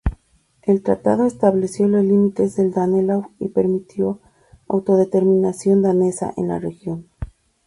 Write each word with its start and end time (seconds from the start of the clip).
El 0.63 0.81
tratado 0.81 1.27
estableció 1.27 1.87
los 1.87 2.03
límites 2.03 2.55
del 2.55 2.71
Danelaw 2.73 3.29
y 3.37 3.49
permitió 3.49 4.19
autodeterminación 4.67 5.83
danesa 5.83 6.33
en 6.37 6.47
la 6.47 6.57
región. 6.57 7.07